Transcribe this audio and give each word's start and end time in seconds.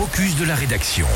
focus 0.00 0.34
de 0.36 0.46
la 0.46 0.54
rédaction. 0.54 1.06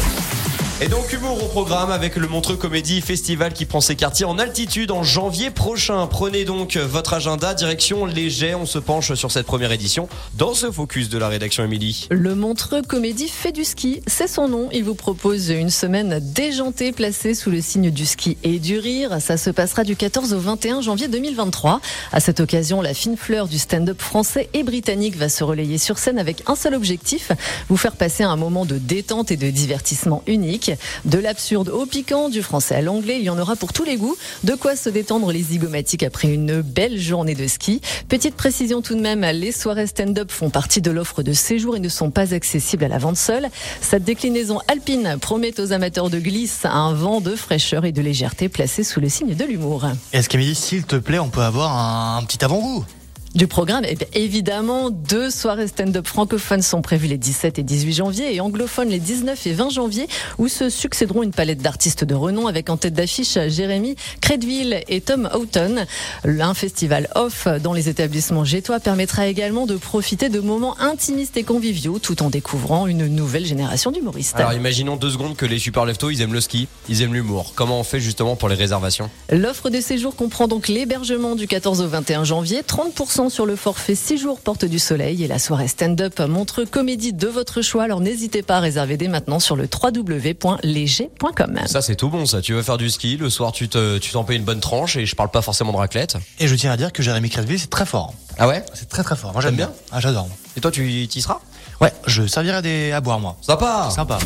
Et 0.80 0.88
donc 0.88 1.12
humour 1.12 1.40
au 1.40 1.46
programme 1.46 1.92
avec 1.92 2.16
le 2.16 2.26
Montreux 2.26 2.56
Comédie 2.56 3.00
Festival 3.00 3.52
qui 3.52 3.64
prend 3.64 3.80
ses 3.80 3.94
quartiers 3.94 4.24
en 4.24 4.40
altitude 4.40 4.90
en 4.90 5.04
janvier 5.04 5.50
prochain. 5.50 6.04
Prenez 6.08 6.44
donc 6.44 6.76
votre 6.76 7.14
agenda, 7.14 7.54
direction 7.54 8.06
Léger. 8.06 8.56
On 8.56 8.66
se 8.66 8.80
penche 8.80 9.14
sur 9.14 9.30
cette 9.30 9.46
première 9.46 9.70
édition 9.70 10.08
dans 10.36 10.52
ce 10.52 10.72
focus 10.72 11.08
de 11.08 11.16
la 11.16 11.28
rédaction 11.28 11.62
Émilie. 11.62 12.08
Le 12.10 12.34
Montreux 12.34 12.82
Comédie 12.82 13.28
fait 13.28 13.52
du 13.52 13.62
ski, 13.62 14.02
c'est 14.08 14.26
son 14.26 14.48
nom. 14.48 14.68
Il 14.72 14.82
vous 14.82 14.96
propose 14.96 15.50
une 15.50 15.70
semaine 15.70 16.18
déjantée 16.20 16.90
placée 16.90 17.34
sous 17.34 17.52
le 17.52 17.60
signe 17.60 17.92
du 17.92 18.04
ski 18.04 18.36
et 18.42 18.58
du 18.58 18.76
rire. 18.80 19.18
Ça 19.20 19.36
se 19.36 19.50
passera 19.50 19.84
du 19.84 19.94
14 19.94 20.32
au 20.32 20.40
21 20.40 20.80
janvier 20.80 21.06
2023. 21.06 21.80
À 22.10 22.18
cette 22.18 22.40
occasion, 22.40 22.82
la 22.82 22.94
fine 22.94 23.16
fleur 23.16 23.46
du 23.46 23.60
stand-up 23.60 24.02
français 24.02 24.50
et 24.54 24.64
britannique 24.64 25.16
va 25.16 25.28
se 25.28 25.44
relayer 25.44 25.78
sur 25.78 25.98
scène 25.98 26.18
avec 26.18 26.42
un 26.48 26.56
seul 26.56 26.74
objectif, 26.74 27.30
vous 27.68 27.76
faire 27.76 27.94
passer 27.94 28.24
un 28.24 28.36
moment 28.36 28.64
de 28.64 28.76
détente 28.76 29.30
et 29.30 29.36
de 29.36 29.50
divertissement 29.50 30.24
unique. 30.26 30.63
De 31.04 31.18
l'absurde 31.18 31.68
au 31.68 31.86
piquant, 31.86 32.28
du 32.28 32.42
français 32.42 32.76
à 32.76 32.80
l'anglais, 32.82 33.18
il 33.18 33.24
y 33.24 33.30
en 33.30 33.38
aura 33.38 33.56
pour 33.56 33.72
tous 33.72 33.84
les 33.84 33.96
goûts. 33.96 34.16
De 34.44 34.54
quoi 34.54 34.76
se 34.76 34.88
détendre 34.88 35.32
les 35.32 35.42
zygomatiques 35.42 36.02
après 36.02 36.28
une 36.28 36.60
belle 36.62 36.98
journée 36.98 37.34
de 37.34 37.46
ski. 37.46 37.80
Petite 38.08 38.34
précision 38.34 38.82
tout 38.82 38.94
de 38.94 39.00
même, 39.00 39.22
les 39.22 39.52
soirées 39.52 39.86
stand-up 39.86 40.30
font 40.30 40.50
partie 40.50 40.80
de 40.80 40.90
l'offre 40.90 41.22
de 41.22 41.32
séjour 41.32 41.76
et 41.76 41.80
ne 41.80 41.88
sont 41.88 42.10
pas 42.10 42.34
accessibles 42.34 42.84
à 42.84 42.88
la 42.88 42.98
vente 42.98 43.16
seule. 43.16 43.48
Cette 43.80 44.04
déclinaison 44.04 44.60
alpine 44.68 45.16
promet 45.20 45.58
aux 45.60 45.72
amateurs 45.72 46.10
de 46.10 46.18
glisse 46.18 46.64
un 46.64 46.92
vent 46.92 47.20
de 47.20 47.34
fraîcheur 47.36 47.84
et 47.84 47.92
de 47.92 48.02
légèreté 48.02 48.48
placé 48.48 48.84
sous 48.84 49.00
le 49.00 49.08
signe 49.08 49.34
de 49.34 49.44
l'humour. 49.44 49.86
Est-ce 50.12 50.28
qu'Amélie, 50.28 50.54
s'il 50.54 50.84
te 50.84 50.96
plaît, 50.96 51.18
on 51.18 51.28
peut 51.28 51.42
avoir 51.42 51.76
un, 51.76 52.18
un 52.18 52.24
petit 52.24 52.44
avant-goût? 52.44 52.84
Du 53.34 53.46
programme. 53.46 53.84
Et 53.84 53.96
eh 54.12 54.24
évidemment, 54.24 54.90
deux 54.90 55.30
soirées 55.30 55.66
stand-up 55.66 56.06
francophones 56.06 56.62
sont 56.62 56.82
prévues 56.82 57.08
les 57.08 57.18
17 57.18 57.58
et 57.58 57.62
18 57.62 57.92
janvier 57.92 58.34
et 58.34 58.40
anglophones 58.40 58.88
les 58.88 58.98
19 58.98 59.46
et 59.46 59.52
20 59.52 59.70
janvier 59.70 60.08
où 60.38 60.48
se 60.48 60.70
succéderont 60.70 61.22
une 61.22 61.32
palette 61.32 61.60
d'artistes 61.60 62.04
de 62.04 62.14
renom 62.14 62.46
avec 62.46 62.70
en 62.70 62.76
tête 62.76 62.94
d'affiche 62.94 63.38
Jérémy 63.48 63.96
Credville 64.20 64.82
et 64.88 65.00
Tom 65.00 65.28
Houghton. 65.34 65.84
Un 66.24 66.54
festival 66.54 67.08
off 67.14 67.48
dans 67.62 67.72
les 67.72 67.88
établissements 67.88 68.44
gétois 68.44 68.80
permettra 68.80 69.26
également 69.26 69.66
de 69.66 69.76
profiter 69.76 70.28
de 70.28 70.40
moments 70.40 70.78
intimistes 70.80 71.36
et 71.36 71.42
conviviaux 71.42 71.98
tout 71.98 72.22
en 72.22 72.30
découvrant 72.30 72.86
une 72.86 73.06
nouvelle 73.06 73.46
génération 73.46 73.90
d'humoristes. 73.90 74.36
Alors 74.36 74.52
imaginons 74.52 74.96
deux 74.96 75.10
secondes 75.10 75.36
que 75.36 75.46
les 75.46 75.58
super 75.58 75.84
leftos, 75.84 76.10
ils 76.10 76.20
aiment 76.20 76.34
le 76.34 76.40
ski, 76.40 76.68
ils 76.88 77.02
aiment 77.02 77.14
l'humour. 77.14 77.52
Comment 77.54 77.80
on 77.80 77.84
fait 77.84 78.00
justement 78.00 78.36
pour 78.36 78.48
les 78.48 78.54
réservations? 78.54 79.10
L'offre 79.30 79.70
de 79.70 79.80
séjour 79.80 80.14
comprend 80.14 80.48
donc 80.48 80.68
l'hébergement 80.68 81.34
du 81.34 81.46
14 81.46 81.80
au 81.80 81.88
21 81.88 82.24
janvier, 82.24 82.62
30% 82.62 83.23
sur 83.28 83.46
le 83.46 83.56
forfait 83.56 83.94
6 83.94 84.18
jours 84.18 84.40
Porte 84.40 84.64
du 84.64 84.78
Soleil 84.78 85.24
et 85.24 85.28
la 85.28 85.38
soirée 85.38 85.68
stand-up 85.68 86.20
montre 86.20 86.64
comédie 86.64 87.12
de 87.12 87.28
votre 87.28 87.62
choix. 87.62 87.84
Alors 87.84 88.00
n'hésitez 88.00 88.42
pas 88.42 88.56
à 88.56 88.60
réserver 88.60 88.96
dès 88.96 89.08
maintenant 89.08 89.40
sur 89.40 89.56
le 89.56 89.68
www.léger.com. 89.72 91.60
Ça 91.66 91.82
c'est 91.82 91.96
tout 91.96 92.08
bon 92.08 92.26
ça. 92.26 92.40
Tu 92.40 92.54
veux 92.54 92.62
faire 92.62 92.78
du 92.78 92.90
ski, 92.90 93.16
le 93.16 93.30
soir 93.30 93.52
tu 93.52 93.68
te, 93.68 93.98
tu 93.98 94.12
t'en 94.12 94.24
payes 94.24 94.38
une 94.38 94.44
bonne 94.44 94.60
tranche 94.60 94.96
et 94.96 95.06
je 95.06 95.14
parle 95.14 95.30
pas 95.30 95.42
forcément 95.42 95.72
de 95.72 95.76
raclette. 95.78 96.16
Et 96.38 96.48
je 96.48 96.54
tiens 96.54 96.72
à 96.72 96.76
dire 96.76 96.92
que 96.92 97.02
Jérémy 97.02 97.30
Crédville 97.30 97.58
c'est 97.58 97.70
très 97.70 97.86
fort. 97.86 98.14
Ah 98.38 98.48
ouais? 98.48 98.64
C'est 98.74 98.88
très 98.88 99.02
très 99.02 99.16
fort. 99.16 99.32
Moi 99.32 99.42
j'aime 99.42 99.56
bien. 99.56 99.72
Ah 99.92 100.00
j'adore. 100.00 100.28
Et 100.56 100.60
toi 100.60 100.70
tu 100.70 100.88
y 100.88 101.20
seras? 101.22 101.40
Ouais, 101.80 101.92
je 102.06 102.26
servirai 102.26 102.62
des 102.62 102.92
à 102.92 103.00
boire 103.00 103.18
moi. 103.20 103.36
Sympa. 103.40 103.88
Sympa. 103.90 104.18